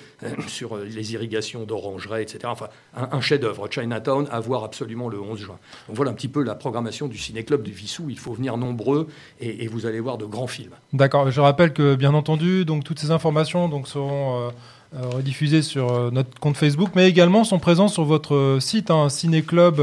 sur 0.46 0.76
les 0.76 1.12
irrigations 1.14 1.64
d'orangerie, 1.64 2.22
etc. 2.22 2.40
Enfin, 2.44 2.68
un, 2.96 3.08
un 3.12 3.20
chef-d'œuvre. 3.20 3.57
Chinatown 3.66 4.26
à 4.30 4.40
voir 4.40 4.64
absolument 4.64 5.08
le 5.08 5.20
11 5.20 5.38
juin. 5.38 5.58
Donc 5.88 5.96
voilà 5.96 6.10
un 6.10 6.14
petit 6.14 6.28
peu 6.28 6.42
la 6.42 6.54
programmation 6.54 7.08
du 7.08 7.18
Ciné-Club 7.18 7.62
de 7.62 7.70
Vissou. 7.70 8.06
Il 8.08 8.18
faut 8.18 8.32
venir 8.32 8.56
nombreux 8.56 9.08
et, 9.40 9.66
vous 9.68 9.86
allez 9.86 10.00
voir 10.00 10.18
de 10.18 10.24
grands 10.24 10.46
films. 10.46 10.72
D'accord. 10.92 11.30
Je 11.30 11.40
rappelle 11.40 11.72
que, 11.72 11.94
bien 11.94 12.14
entendu, 12.14 12.64
donc, 12.64 12.84
toutes 12.84 12.98
ces 12.98 13.10
informations 13.10 13.68
donc, 13.68 13.88
seront 13.88 14.36
euh, 14.36 14.50
euh, 14.94 15.08
rediffusées 15.08 15.62
sur 15.62 15.92
euh, 15.92 16.10
notre 16.10 16.38
compte 16.38 16.56
Facebook, 16.56 16.90
mais 16.94 17.08
également 17.08 17.44
sont 17.44 17.58
présentes 17.58 17.90
sur 17.90 18.04
votre 18.04 18.58
site, 18.60 18.90
hein, 18.90 19.08
cinéclub 19.08 19.80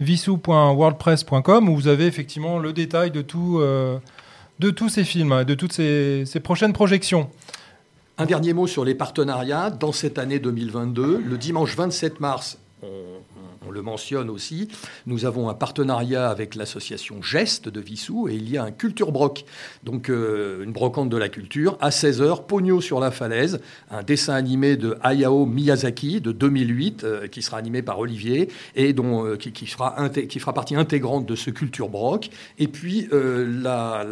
vissou.wordpress.com, 0.00 1.68
où 1.68 1.74
vous 1.76 1.88
avez 1.88 2.06
effectivement 2.06 2.58
le 2.58 2.72
détail 2.72 3.10
de, 3.10 3.22
tout, 3.22 3.60
de 4.58 4.70
tous 4.70 4.88
ces 4.88 5.04
films, 5.04 5.44
de 5.44 5.54
toutes 5.54 5.72
ces, 5.72 6.24
ces 6.26 6.40
prochaines 6.40 6.72
projections. 6.72 7.30
Un 8.16 8.26
dernier 8.26 8.52
mot 8.52 8.68
sur 8.68 8.84
les 8.84 8.94
partenariats. 8.94 9.70
Dans 9.70 9.90
cette 9.90 10.18
année 10.18 10.38
2022, 10.38 11.22
le 11.26 11.36
dimanche 11.36 11.76
27 11.76 12.20
mars, 12.20 12.58
on, 13.66 13.70
le 13.70 13.82
mentionne 13.82 14.30
aussi, 14.30 14.68
nous 15.06 15.24
avons 15.24 15.48
un 15.48 15.54
partenariat 15.54 16.28
avec 16.28 16.54
l'association 16.54 17.22
Geste 17.22 17.68
de 17.68 17.80
Vissou 17.80 18.28
et 18.28 18.34
il 18.34 18.48
y 18.48 18.56
a 18.56 18.62
un 18.62 18.70
culture 18.70 19.10
broc, 19.10 19.44
donc 19.82 20.10
euh, 20.10 20.62
une 20.62 20.72
brocante 20.72 21.08
de 21.08 21.16
la 21.16 21.28
culture, 21.28 21.76
à 21.80 21.88
16h, 21.88 22.46
Pogno 22.46 22.80
sur 22.80 23.00
la 23.00 23.10
falaise, 23.10 23.60
un 23.90 24.02
dessin 24.02 24.34
animé 24.34 24.76
de 24.76 24.96
Hayao 25.02 25.46
Miyazaki 25.46 26.20
de 26.20 26.30
2008 26.30 27.04
euh, 27.04 27.26
qui 27.26 27.42
sera 27.42 27.58
animé 27.58 27.82
par 27.82 27.98
Olivier 27.98 28.48
et 28.76 28.92
dont, 28.92 29.26
euh, 29.26 29.36
qui, 29.36 29.66
fera 29.66 30.54
partie 30.54 30.76
intégrante 30.76 31.26
de 31.26 31.34
ce 31.34 31.50
culture 31.50 31.88
broc. 31.88 32.30
Et 32.58 32.68
puis 32.68 33.08
la, 33.10 34.04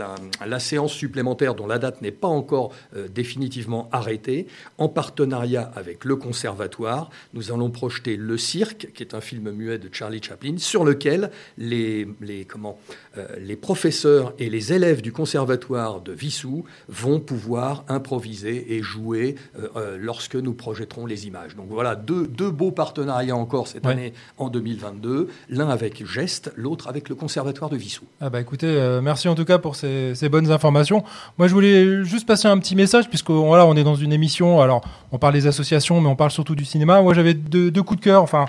la, 0.45 0.59
séance 0.59 0.93
supplémentaire 0.93 1.55
dont 1.55 1.67
la 1.67 1.79
date 1.79 2.03
n'est 2.03 2.11
pas 2.11 2.29
encore 2.29 2.73
définitivement 3.11 3.89
arrêtée, 3.93 4.47
en 4.79 4.89
partenariat 4.89 5.71
avec 5.75 6.05
le 6.05 6.17
conservatoire, 6.17 7.11
nous 7.35 7.53
allons 7.53 7.71
projeter 7.71 8.17
le 8.17 8.39
cirque 8.39 8.62
cirque, 8.63 8.89
qui 8.95 9.03
est 9.03 9.15
un 9.15 9.21
film 9.21 9.51
muet 9.51 9.79
de 9.79 9.89
Charlie 9.93 10.23
Chaplin, 10.23 10.55
sur 10.59 10.85
lequel 10.85 11.31
les, 11.59 12.07
les, 12.21 12.45
comment, 12.45 12.79
euh, 13.19 13.27
les 13.41 13.57
professeurs 13.57 14.35
et 14.39 14.49
les 14.51 14.73
élèves 14.73 15.03
du 15.03 15.11
conservatoire 15.13 16.01
de 16.01 16.13
Vissou 16.13 16.65
vont 16.89 17.19
pouvoir 17.19 17.85
improviser 17.89 18.75
et 18.77 18.83
jouer 18.83 19.35
euh, 19.59 19.69
euh, 19.77 19.97
lorsque 20.01 20.37
nous 20.37 20.53
projetterons 20.55 21.07
les 21.07 21.27
images. 21.27 21.57
Donc 21.57 21.67
voilà, 21.71 21.97
deux, 21.97 22.27
deux 22.29 22.51
beaux 22.51 22.71
partenariats 22.71 23.35
encore 23.37 23.67
cette 23.67 23.85
Ouais. 23.85 23.93
année 23.93 24.13
en 24.39 24.49
2022, 24.49 25.29
l'un 25.49 25.69
avec 25.69 26.07
Geste, 26.07 26.53
l'autre 26.57 26.87
avec 26.89 27.09
le 27.09 27.17
conservatoire 27.17 27.69
de 27.69 27.77
Vissou. 27.77 28.05
Ah 28.21 28.31
bah 28.31 28.41
écoutez, 28.41 28.67
euh, 28.69 29.01
merci 29.01 29.29
en 29.29 29.35
tout 29.35 29.45
cas 29.45 29.59
pour 29.59 29.75
ces, 29.75 30.15
ces 30.15 30.29
bonnes 30.29 30.53
informations. 30.53 31.03
Moi, 31.39 31.49
je 31.49 31.53
voulais 31.55 32.05
juste 32.05 32.27
passer 32.29 32.47
un 32.47 32.59
petit 32.59 32.77
message 32.77 33.09
puisque 33.09 33.31
voilà, 33.31 33.67
on 33.67 33.75
est 33.75 33.83
dans 33.83 33.97
une 33.97 34.13
émission. 34.13 34.61
Alors, 34.61 34.83
on 35.11 35.19
parle 35.19 35.33
des 35.35 35.49
associations, 35.49 36.01
mais 36.01 36.09
on 36.09 36.15
parle 36.17 36.31
surtout 36.31 36.55
du 36.55 36.65
cinéma. 36.65 37.03
Moi, 37.03 37.13
j'avais 37.15 37.35
deux, 37.35 37.71
deux 37.73 37.83
coups 37.83 37.99
de 37.99 38.05
cœur. 38.05 38.23
Enfin, 38.23 38.45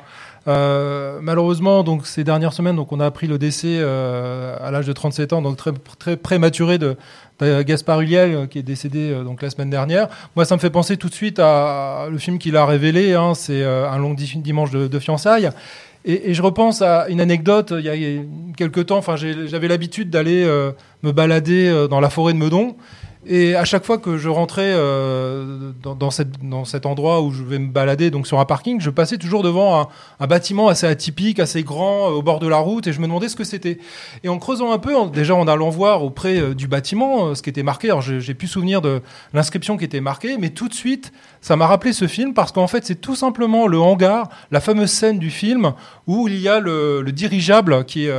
euh, 0.47 1.19
malheureusement, 1.21 1.83
donc 1.83 2.05
ces 2.05 2.23
dernières 2.23 2.53
semaines, 2.53 2.75
donc 2.75 2.91
on 2.91 2.99
a 2.99 3.05
appris 3.05 3.27
le 3.27 3.37
décès 3.37 3.77
euh, 3.79 4.57
à 4.61 4.71
l'âge 4.71 4.85
de 4.85 4.93
37 4.93 5.33
ans, 5.33 5.41
donc 5.41 5.55
très 5.57 5.71
très 5.99 6.17
prématuré 6.17 6.77
de, 6.77 6.97
Gaspard 7.41 8.01
Ulliel 8.01 8.35
euh, 8.35 8.45
qui 8.45 8.59
est 8.59 8.63
décédé 8.63 9.11
euh, 9.11 9.23
donc 9.23 9.41
la 9.41 9.49
semaine 9.49 9.69
dernière. 9.69 10.07
Moi, 10.35 10.45
ça 10.45 10.55
me 10.55 10.59
fait 10.59 10.69
penser 10.69 10.97
tout 10.97 11.09
de 11.09 11.13
suite 11.13 11.39
à 11.39 12.07
le 12.09 12.17
film 12.17 12.39
qu'il 12.39 12.55
a 12.57 12.65
révélé. 12.65 13.13
Hein, 13.13 13.33
c'est 13.35 13.63
un 13.63 13.97
long 13.97 14.13
di- 14.13 14.37
dimanche 14.37 14.71
de, 14.71 14.99
fiançailles. 14.99 15.49
Et, 16.05 16.33
je 16.33 16.41
repense 16.41 16.81
à 16.81 17.07
une 17.07 17.21
anecdote. 17.21 17.73
Il 17.77 17.85
y 17.85 17.89
a 17.89 18.21
quelques 18.57 18.87
temps, 18.87 18.97
enfin, 18.97 19.15
j'avais 19.15 19.67
l'habitude 19.67 20.09
d'aller 20.09 20.45
me 21.01 21.11
balader 21.11 21.87
dans 21.89 21.99
la 21.99 22.09
forêt 22.09 22.33
de 22.33 22.37
Meudon. 22.37 22.75
Et 23.25 23.55
à 23.55 23.63
chaque 23.63 23.85
fois 23.85 23.97
que 23.97 24.17
je 24.17 24.27
rentrais 24.27 24.73
euh, 24.73 25.71
dans, 25.81 26.11
cet 26.11 26.85
endroit 26.85 27.21
où 27.21 27.31
je 27.31 27.43
vais 27.43 27.57
me 27.57 27.71
balader, 27.71 28.11
donc 28.11 28.27
sur 28.27 28.39
un 28.39 28.45
parking, 28.45 28.81
je 28.81 28.89
passais 28.89 29.17
toujours 29.17 29.43
devant 29.43 29.89
un, 30.19 30.27
bâtiment 30.27 30.67
assez 30.67 30.87
atypique, 30.87 31.39
assez 31.39 31.63
grand, 31.63 32.09
euh, 32.09 32.15
au 32.15 32.21
bord 32.21 32.39
de 32.39 32.47
la 32.47 32.57
route, 32.57 32.85
et 32.87 32.91
je 32.91 32.99
me 32.99 33.05
demandais 33.05 33.29
ce 33.29 33.37
que 33.37 33.45
c'était. 33.45 33.79
Et 34.23 34.29
en 34.29 34.39
creusant 34.39 34.73
un 34.73 34.77
peu, 34.77 34.93
déjà 35.13 35.35
en 35.35 35.47
allant 35.47 35.69
voir 35.69 36.03
auprès 36.03 36.37
euh, 36.37 36.53
du 36.53 36.67
bâtiment 36.67 37.33
ce 37.33 37.41
qui 37.41 37.49
était 37.49 37.63
marqué, 37.63 37.89
alors 37.89 38.01
j'ai 38.01 38.33
pu 38.33 38.47
souvenir 38.47 38.81
de 38.81 39.01
l'inscription 39.33 39.77
qui 39.77 39.85
était 39.85 40.01
marquée, 40.01 40.37
mais 40.37 40.49
tout 40.49 40.67
de 40.67 40.73
suite, 40.73 41.13
ça 41.39 41.55
m'a 41.55 41.67
rappelé 41.67 41.93
ce 41.93 42.07
film 42.07 42.33
parce 42.33 42.51
qu'en 42.51 42.67
fait, 42.67 42.85
c'est 42.85 42.99
tout 42.99 43.15
simplement 43.15 43.67
le 43.67 43.79
hangar, 43.79 44.27
la 44.51 44.59
fameuse 44.59 44.91
scène 44.91 45.19
du 45.19 45.29
film 45.29 45.73
où 46.07 46.27
il 46.27 46.39
y 46.39 46.49
a 46.49 46.59
le, 46.59 47.01
le 47.01 47.11
dirigeable 47.13 47.85
qui 47.85 48.07
est, 48.07 48.13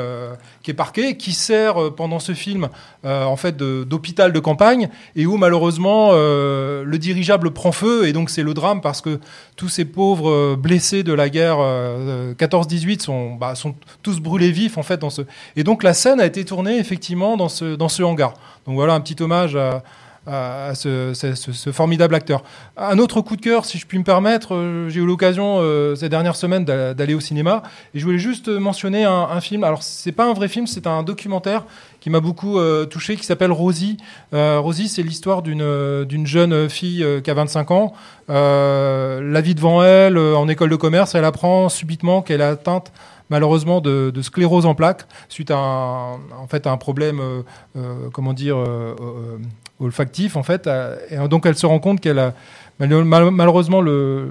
qui 0.62 0.70
est 0.70 0.74
parqué, 0.74 1.16
qui 1.16 1.32
sert 1.32 1.94
pendant 1.94 2.18
ce 2.18 2.32
film 2.32 2.68
en 3.04 3.36
fait 3.36 3.56
d'hôpital 3.56 4.32
de, 4.32 4.40
campagne 4.40 4.88
et 5.16 5.26
où 5.26 5.36
malheureusement 5.36 6.10
euh, 6.12 6.84
le 6.84 6.98
dirigeable 6.98 7.50
prend 7.52 7.72
feu 7.72 8.06
et 8.06 8.12
donc 8.12 8.30
c'est 8.30 8.42
le 8.42 8.54
drame 8.54 8.80
parce 8.80 9.00
que 9.00 9.20
tous 9.56 9.68
ces 9.68 9.84
pauvres 9.84 10.30
euh, 10.30 10.56
blessés 10.56 11.02
de 11.02 11.12
la 11.12 11.28
guerre 11.28 11.58
euh, 11.60 12.34
14-18 12.34 13.00
sont, 13.00 13.34
bah, 13.34 13.54
sont 13.54 13.74
tous 14.02 14.20
brûlés 14.20 14.50
vifs 14.50 14.78
en 14.78 14.82
fait 14.82 14.98
dans 14.98 15.10
ce 15.10 15.22
et 15.56 15.64
donc 15.64 15.82
la 15.82 15.94
scène 15.94 16.20
a 16.20 16.26
été 16.26 16.44
tournée 16.44 16.78
effectivement 16.78 17.36
dans 17.36 17.48
ce 17.48 17.76
dans 17.76 17.88
ce 17.88 18.02
hangar. 18.02 18.34
Donc 18.66 18.76
voilà 18.76 18.94
un 18.94 19.00
petit 19.00 19.22
hommage 19.22 19.56
à 19.56 19.82
à 20.26 20.72
ce, 20.74 21.70
formidable 21.72 22.14
acteur. 22.14 22.42
Un 22.76 22.98
autre 22.98 23.20
coup 23.20 23.36
de 23.36 23.40
cœur, 23.40 23.64
si 23.64 23.78
je 23.78 23.86
puis 23.86 23.98
me 23.98 24.04
permettre, 24.04 24.54
euh, 24.54 24.88
j'ai 24.88 25.00
eu 25.00 25.06
l'occasion 25.06 25.58
euh, 25.58 25.94
ces 25.94 26.08
dernières 26.08 26.36
semaines 26.36 26.64
d'a- 26.64 26.94
d'aller 26.94 27.14
au 27.14 27.20
cinéma 27.20 27.62
et 27.94 27.98
je 27.98 28.04
voulais 28.04 28.18
juste 28.18 28.48
mentionner 28.48 29.04
un, 29.04 29.40
film. 29.40 29.64
Alors 29.64 29.82
c'est 29.82 30.12
pas 30.12 30.24
un 30.24 30.32
vrai 30.32 30.48
film, 30.48 30.66
c'est 30.66 30.86
un 30.86 31.02
documentaire 31.02 31.64
qui 32.00 32.08
m'a 32.08 32.20
beaucoup 32.20 32.58
euh, 32.58 32.86
touché, 32.86 33.16
qui 33.16 33.24
s'appelle 33.24 33.52
Rosie. 33.52 33.98
Rosie, 34.32 34.88
c'est 34.88 35.02
l'histoire 35.02 35.42
d'une 35.42 36.26
jeune 36.26 36.68
fille 36.68 37.04
qui 37.22 37.30
a 37.30 37.34
25 37.34 37.70
ans. 37.70 37.92
La 38.28 39.40
vie 39.40 39.54
devant 39.54 39.82
elle, 39.82 40.16
en 40.18 40.48
école 40.48 40.70
de 40.70 40.76
commerce, 40.76 41.14
elle 41.14 41.24
apprend 41.24 41.68
subitement 41.68 42.22
qu'elle 42.22 42.40
est 42.40 42.44
atteinte 42.44 42.92
malheureusement 43.30 43.80
de, 43.80 44.12
sclérose 44.20 44.66
en 44.66 44.74
plaques 44.74 45.06
suite 45.28 45.50
à 45.50 45.56
un, 45.56 46.12
en 46.14 46.46
fait 46.48 46.66
à 46.66 46.70
un 46.70 46.76
problème 46.76 47.20
comment 48.12 48.32
dire 48.32 48.56
olfactif 49.84 50.36
en 50.36 50.42
fait 50.42 50.66
euh, 50.66 50.96
et 51.10 51.28
donc 51.28 51.46
elle 51.46 51.54
se 51.56 51.66
rend 51.66 51.78
compte 51.78 52.00
qu'elle 52.00 52.18
a 52.18 52.34
mal- 52.78 53.04
mal- 53.04 53.30
malheureusement 53.30 53.80
le, 53.80 54.26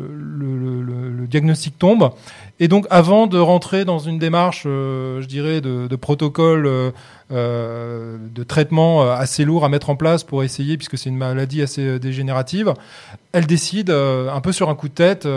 diagnostic 1.29 1.79
tombe. 1.79 2.11
Et 2.59 2.67
donc 2.67 2.85
avant 2.89 3.27
de 3.27 3.39
rentrer 3.39 3.85
dans 3.85 3.99
une 3.99 4.19
démarche 4.19 4.63
euh, 4.65 5.21
je 5.21 5.27
dirais 5.27 5.61
de, 5.61 5.87
de 5.87 5.95
protocole 5.95 6.69
euh, 7.33 8.17
de 8.33 8.43
traitement 8.43 9.01
euh, 9.01 9.15
assez 9.15 9.43
lourd 9.43 9.65
à 9.65 9.69
mettre 9.69 9.89
en 9.89 9.95
place 9.95 10.23
pour 10.23 10.43
essayer 10.43 10.77
puisque 10.77 10.99
c'est 10.99 11.09
une 11.09 11.17
maladie 11.17 11.63
assez 11.63 11.81
euh, 11.81 11.99
dégénérative 11.99 12.73
elle 13.31 13.47
décide 13.47 13.89
un 13.89 14.41
peu 14.41 14.51
sur 14.51 14.69
un 14.69 14.75
coup 14.75 14.87
de 14.89 14.93
tête 14.93 15.27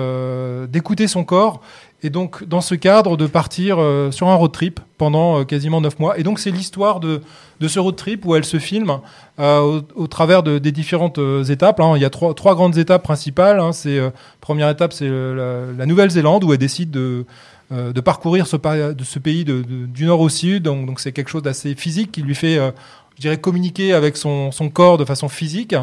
d'écouter 0.70 1.06
son 1.08 1.24
corps 1.24 1.62
et 2.02 2.10
donc 2.10 2.44
dans 2.44 2.60
ce 2.60 2.74
cadre 2.74 3.16
de 3.16 3.26
partir 3.26 3.78
sur 4.10 4.28
un 4.28 4.34
road 4.34 4.52
trip 4.52 4.80
pendant 4.98 5.46
quasiment 5.46 5.80
neuf 5.80 5.98
mois. 5.98 6.18
Et 6.18 6.22
donc 6.22 6.38
c'est 6.38 6.50
l'histoire 6.50 7.00
de, 7.00 7.22
ce 7.66 7.78
road 7.78 7.96
trip 7.96 8.26
où 8.26 8.36
elle 8.36 8.44
se 8.44 8.58
filme 8.58 9.00
au, 9.38 10.06
travers 10.10 10.42
de, 10.42 10.58
des 10.58 10.72
différentes 10.72 11.18
étapes. 11.48 11.80
hein. 11.80 11.94
Il 11.96 12.02
y 12.02 12.04
a 12.04 12.10
trois, 12.10 12.54
grandes 12.54 12.76
étapes 12.76 13.02
principales. 13.02 13.60
hein. 13.60 13.72
C'est 13.72 13.98
première 14.42 14.68
étape, 14.68 14.92
c'est 14.92 15.08
la 15.08 15.86
Nouvelle-Zélande 15.86 16.44
où 16.44 16.52
elle 16.52 16.58
décide 16.58 16.90
de 16.90 17.24
euh, 17.72 17.92
de 17.92 18.00
parcourir 18.00 18.46
ce, 18.46 18.56
pays 18.56 19.44
du 19.44 20.04
nord 20.06 20.20
au 20.20 20.28
sud. 20.28 20.62
Donc 20.62 21.00
c'est 21.00 21.10
quelque 21.10 21.28
chose 21.28 21.42
d'assez 21.42 21.74
physique 21.74 22.12
qui 22.12 22.22
lui 22.22 22.36
fait 22.36 22.58
euh, 22.58 22.70
je 23.16 23.22
dirais 23.22 23.38
communiquer 23.38 23.92
avec 23.92 24.16
son, 24.16 24.50
corps 24.72 24.98
de 24.98 25.04
façon 25.04 25.28
physique. 25.28 25.74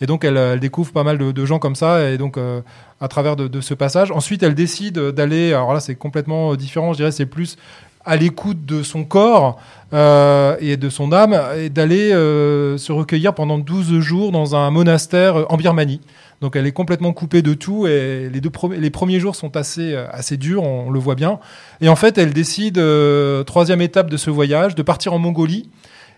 Et 0.00 0.06
donc 0.06 0.24
elle, 0.24 0.60
découvre 0.60 0.92
pas 0.92 1.02
mal 1.02 1.18
de, 1.18 1.44
gens 1.44 1.58
comme 1.58 1.74
ça. 1.74 2.10
Et 2.10 2.16
donc 2.16 2.36
euh, 2.36 2.60
à 3.00 3.08
travers 3.08 3.34
de 3.34 3.60
ce 3.60 3.74
passage 3.74 4.12
ensuite 4.12 4.44
elle 4.44 4.54
décide 4.54 4.98
d'aller 4.98 5.52
alors 5.52 5.74
là 5.74 5.80
c'est 5.80 5.96
complètement 5.96 6.54
différent. 6.54 6.92
Je 6.92 6.98
dirais 6.98 7.12
c'est 7.12 7.26
plus 7.26 7.56
à 8.04 8.16
l'écoute 8.16 8.64
de 8.64 8.82
son 8.82 9.04
corps 9.04 9.60
euh, 9.92 10.56
et 10.60 10.76
de 10.76 10.88
son 10.88 11.12
âme 11.12 11.40
et 11.56 11.68
d'aller 11.68 12.12
euh, 12.12 12.78
se 12.78 12.92
recueillir 12.92 13.34
pendant 13.34 13.58
12 13.58 14.00
jours 14.00 14.32
dans 14.32 14.56
un 14.56 14.70
monastère 14.70 15.46
en 15.52 15.56
Birmanie 15.56 16.00
donc 16.42 16.56
elle 16.56 16.66
est 16.66 16.72
complètement 16.72 17.12
coupée 17.12 17.40
de 17.40 17.54
tout 17.54 17.86
et 17.86 18.28
les 18.28 18.40
deux 18.40 18.50
premiers, 18.50 19.20
jours 19.20 19.36
sont 19.36 19.56
assez 19.56 19.94
euh, 19.94 20.06
assez 20.10 20.36
durs, 20.36 20.64
on, 20.64 20.90
le 20.90 20.98
voit 20.98 21.14
bien. 21.14 21.38
Et 21.80 21.88
en 21.88 21.94
fait, 21.94 22.18
elle 22.18 22.32
décide 22.32 22.78
euh, 22.78 23.44
troisième 23.44 23.80
étape 23.80 24.10
de 24.10 24.16
ce 24.16 24.28
voyage 24.28 24.74
de 24.74 24.82
partir 24.82 25.12
en 25.12 25.20
Mongolie. 25.20 25.70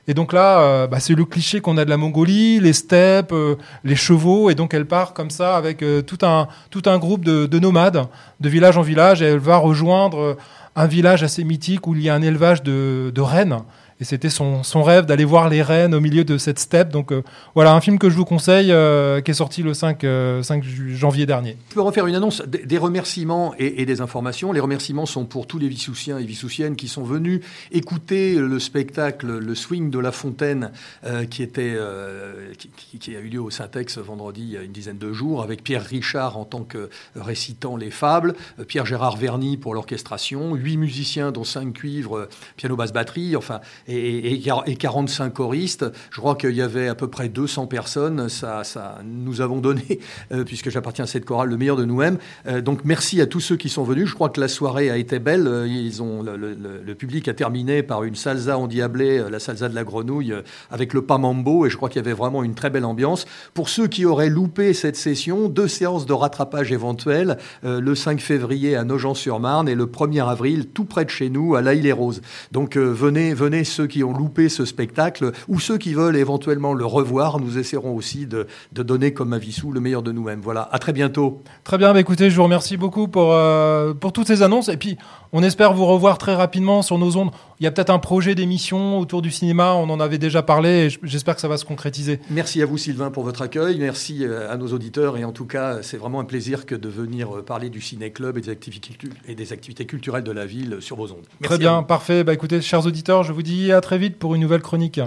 Et 0.06 0.12
donc 0.12 0.32
là, 0.32 0.60
euh, 0.60 0.86
bah, 0.86 1.00
c'est 1.00 1.14
le 1.14 1.24
cliché 1.24 1.60
qu'on 1.60 1.78
a 1.78 1.84
de 1.84 1.90
la 1.90 1.96
Mongolie, 1.96 2.60
les 2.60 2.74
steppes, 2.74 3.32
euh, 3.32 3.56
les 3.84 3.96
chevaux, 3.96 4.50
et 4.50 4.54
donc 4.54 4.74
elle 4.74 4.86
part 4.86 5.14
comme 5.14 5.30
ça 5.30 5.56
avec 5.56 5.82
euh, 5.82 6.02
tout 6.02 6.18
un 6.24 6.98
groupe 6.98 7.24
de, 7.24 7.46
de 7.46 7.58
nomades, 7.58 8.06
de 8.40 8.48
village 8.48 8.76
en 8.76 8.82
village, 8.82 9.22
et 9.22 9.26
elle 9.26 9.38
va 9.38 9.56
rejoindre 9.56 10.18
euh, 10.18 10.36
un 10.76 10.86
village 10.86 11.22
assez 11.22 11.44
mythique 11.44 11.86
où 11.86 11.94
il 11.94 12.02
y 12.02 12.08
a 12.08 12.14
un 12.14 12.22
élevage 12.22 12.62
de, 12.62 13.12
de 13.14 13.20
rennes. 13.20 13.58
Et 14.04 14.06
c'était 14.06 14.28
son, 14.28 14.62
son 14.62 14.82
rêve 14.82 15.06
d'aller 15.06 15.24
voir 15.24 15.48
les 15.48 15.62
rennes 15.62 15.94
au 15.94 16.00
milieu 16.00 16.24
de 16.24 16.36
cette 16.36 16.58
steppe. 16.58 16.90
Donc 16.90 17.10
euh, 17.10 17.22
voilà, 17.54 17.72
un 17.72 17.80
film 17.80 17.98
que 17.98 18.10
je 18.10 18.16
vous 18.16 18.26
conseille, 18.26 18.70
euh, 18.70 19.22
qui 19.22 19.30
est 19.30 19.34
sorti 19.34 19.62
le 19.62 19.72
5, 19.72 20.04
euh, 20.04 20.42
5 20.42 20.62
ju- 20.62 20.94
janvier 20.94 21.24
dernier. 21.24 21.56
Je 21.70 21.74
peux 21.74 21.80
refaire 21.80 22.06
une 22.06 22.14
annonce 22.14 22.42
des 22.42 22.76
remerciements 22.76 23.54
et, 23.58 23.86
des 23.86 24.02
informations. 24.02 24.52
Les 24.52 24.60
remerciements 24.60 25.06
sont 25.06 25.24
pour 25.24 25.46
tous 25.46 25.58
les 25.58 25.68
Vissoussiens 25.68 26.18
et 26.18 26.24
Vissoussiennes 26.24 26.76
qui 26.76 26.86
sont 26.86 27.02
venus 27.02 27.40
écouter 27.72 28.34
le 28.34 28.58
spectacle 28.58 29.38
Le 29.38 29.54
Swing 29.54 29.88
de 29.88 29.98
la 29.98 30.12
Fontaine 30.12 30.70
euh, 31.06 31.24
qui, 31.24 31.42
était, 31.42 31.72
euh, 31.74 32.52
qui, 33.00 33.16
a 33.16 33.20
eu 33.20 33.28
lieu 33.28 33.40
au 33.40 33.48
Syntex 33.48 33.96
vendredi 33.96 34.42
il 34.42 34.50
y 34.50 34.58
a 34.58 34.62
une 34.62 34.72
dizaine 34.72 34.98
de 34.98 35.14
jours 35.14 35.42
avec 35.42 35.64
Pierre 35.64 35.82
Richard 35.82 36.36
en 36.36 36.44
tant 36.44 36.64
que 36.64 36.90
récitant 37.16 37.78
les 37.78 37.90
fables, 37.90 38.34
euh, 38.58 38.64
Pierre-Gérard 38.64 39.16
Verny 39.16 39.56
pour 39.56 39.72
l'orchestration, 39.72 40.54
huit 40.56 40.76
musiciens 40.76 41.32
dont 41.32 41.44
cinq 41.44 41.72
cuivres, 41.72 42.18
euh, 42.18 42.28
piano, 42.58 42.76
basse, 42.76 42.92
batterie, 42.92 43.34
enfin, 43.34 43.62
et, 43.94 44.42
et 44.66 44.76
45 44.76 45.32
choristes. 45.32 45.84
Je 46.10 46.20
crois 46.20 46.34
qu'il 46.34 46.54
y 46.54 46.62
avait 46.62 46.88
à 46.88 46.94
peu 46.94 47.08
près 47.08 47.28
200 47.28 47.66
personnes. 47.66 48.28
Ça, 48.28 48.64
ça 48.64 48.98
nous 49.04 49.40
avons 49.40 49.60
donné, 49.60 50.00
euh, 50.32 50.44
puisque 50.44 50.70
j'appartiens 50.70 51.04
à 51.04 51.06
cette 51.06 51.24
chorale, 51.24 51.48
le 51.48 51.56
meilleur 51.56 51.76
de 51.76 51.84
nous-mêmes. 51.84 52.18
Euh, 52.46 52.60
donc 52.60 52.80
merci 52.84 53.20
à 53.20 53.26
tous 53.26 53.40
ceux 53.40 53.56
qui 53.56 53.68
sont 53.68 53.84
venus. 53.84 54.08
Je 54.08 54.14
crois 54.14 54.28
que 54.28 54.40
la 54.40 54.48
soirée 54.48 54.90
a 54.90 54.96
été 54.96 55.18
belle. 55.18 55.46
Euh, 55.46 55.66
Ils 55.66 56.02
ont, 56.02 56.22
le, 56.22 56.94
public 56.94 57.26
a 57.28 57.34
terminé 57.34 57.82
par 57.82 58.04
une 58.04 58.14
salsa 58.14 58.56
endiablée, 58.56 59.24
la 59.28 59.40
salsa 59.40 59.68
de 59.68 59.74
la 59.74 59.82
grenouille, 59.82 60.32
avec 60.70 60.94
le 60.94 61.02
pamambo, 61.02 61.66
et 61.66 61.70
je 61.70 61.76
crois 61.76 61.88
qu'il 61.88 62.00
y 62.00 62.04
avait 62.04 62.14
vraiment 62.14 62.44
une 62.44 62.54
très 62.54 62.70
belle 62.70 62.84
ambiance. 62.84 63.26
Pour 63.52 63.68
ceux 63.68 63.88
qui 63.88 64.04
auraient 64.04 64.28
loupé 64.28 64.72
cette 64.74 64.96
session, 64.96 65.48
deux 65.48 65.66
séances 65.66 66.06
de 66.06 66.12
rattrapage 66.12 66.70
éventuelles, 66.70 67.36
le 67.64 67.94
5 67.94 68.20
février 68.20 68.76
à 68.76 68.84
Nogent-sur-Marne 68.84 69.68
et 69.68 69.74
le 69.74 69.86
1er 69.86 70.28
avril, 70.28 70.66
tout 70.68 70.84
près 70.84 71.04
de 71.04 71.10
chez 71.10 71.30
nous, 71.30 71.56
à 71.56 71.62
La 71.62 71.74
Île-et-Rose. 71.74 72.22
Donc 72.52 72.76
venez, 72.76 73.34
venez 73.34 73.64
ceux 73.74 73.86
qui 73.86 74.04
ont 74.04 74.12
loupé 74.12 74.48
ce 74.48 74.64
spectacle 74.64 75.32
ou 75.48 75.58
ceux 75.58 75.76
qui 75.76 75.94
veulent 75.94 76.16
éventuellement 76.16 76.72
le 76.72 76.86
revoir. 76.86 77.40
Nous 77.40 77.58
essaierons 77.58 77.94
aussi 77.94 78.26
de, 78.26 78.46
donner 78.72 79.12
comme 79.12 79.32
à 79.32 79.38
Vissou 79.38 79.72
le 79.72 79.80
meilleur 79.80 80.02
de 80.02 80.12
nous-mêmes. 80.12 80.40
Voilà, 80.40 80.68
à 80.72 80.78
très 80.78 80.92
bientôt. 80.92 81.42
Très 81.64 81.78
bien, 81.78 81.92
bah 81.92 82.00
écoutez, 82.00 82.30
je 82.30 82.36
vous 82.36 82.44
remercie 82.44 82.76
beaucoup 82.76 83.08
euh, 83.16 83.92
pour 83.94 84.12
toutes 84.12 84.28
ces 84.28 84.42
annonces. 84.42 84.68
Et 84.68 84.76
puis, 84.76 84.96
on 85.32 85.42
espère 85.42 85.74
vous 85.74 85.86
revoir 85.86 86.18
très 86.18 86.34
rapidement 86.34 86.82
sur 86.82 86.98
nos 86.98 87.16
ondes. 87.16 87.30
Il 87.64 87.66
y 87.66 87.68
a 87.68 87.70
peut-être 87.70 87.88
un 87.88 87.98
projet 87.98 88.34
d'émission 88.34 88.98
autour 88.98 89.22
du 89.22 89.30
cinéma, 89.30 89.72
on 89.72 89.88
en 89.88 89.98
avait 89.98 90.18
déjà 90.18 90.42
parlé, 90.42 90.68
et 90.68 90.98
j'espère 91.02 91.34
que 91.34 91.40
ça 91.40 91.48
va 91.48 91.56
se 91.56 91.64
concrétiser. 91.64 92.20
Merci 92.28 92.60
à 92.60 92.66
vous 92.66 92.76
Sylvain 92.76 93.10
pour 93.10 93.24
votre 93.24 93.40
accueil, 93.40 93.78
merci 93.78 94.18
euh, 94.20 94.52
à 94.52 94.58
nos 94.58 94.68
auditeurs, 94.74 95.16
et 95.16 95.24
en 95.24 95.32
tout 95.32 95.46
cas, 95.46 95.78
c'est 95.80 95.96
vraiment 95.96 96.20
un 96.20 96.26
plaisir 96.26 96.66
que 96.66 96.74
de 96.74 96.90
venir 96.90 97.38
euh, 97.38 97.42
parler 97.42 97.70
du 97.70 97.80
ciné-club 97.80 98.36
et 98.36 98.42
des 98.42 98.50
activités, 98.50 98.92
et 99.26 99.34
des 99.34 99.54
activités 99.54 99.86
culturelles 99.86 100.24
de 100.24 100.30
la 100.30 100.44
ville 100.44 100.76
sur 100.80 100.96
vos 100.96 101.10
ondes. 101.10 101.24
Merci 101.40 101.54
très 101.54 101.56
bien, 101.56 101.82
parfait. 101.82 102.22
Bah 102.22 102.34
écoutez, 102.34 102.60
chers 102.60 102.84
auditeurs, 102.84 103.22
je 103.22 103.32
vous 103.32 103.42
dis 103.42 103.72
à 103.72 103.80
très 103.80 103.96
vite 103.96 104.18
pour 104.18 104.34
une 104.34 104.42
nouvelle 104.42 104.60
chronique. 104.60 105.00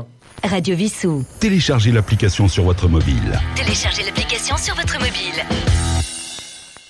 Radio 0.44 0.76
Vissou. 0.76 1.24
Téléchargez 1.40 1.92
l'application 1.92 2.48
sur 2.48 2.64
votre 2.64 2.88
mobile. 2.88 3.40
Téléchargez 3.56 4.02
l'application 4.02 4.58
sur 4.58 4.74
votre 4.74 4.96
mobile. 4.96 5.87